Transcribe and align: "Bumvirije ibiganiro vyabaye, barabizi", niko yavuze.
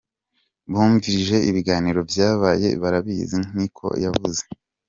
"Bumvirije 0.71 1.37
ibiganiro 1.49 1.99
vyabaye, 2.11 2.67
barabizi", 2.81 3.39
niko 3.55 3.85
yavuze. 4.03 4.41